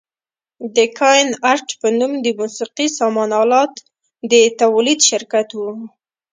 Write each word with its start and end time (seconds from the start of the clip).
د 0.75 0.77
کاین 0.99 1.29
ارټ 1.53 1.67
په 1.81 1.87
نوم 1.99 2.13
د 2.25 2.27
موسقي 2.39 2.87
سامان 2.97 3.29
الاتو 3.41 3.83
د 4.31 4.33
تولید 4.59 4.99
شرکت 5.09 5.47
و. 5.53 5.61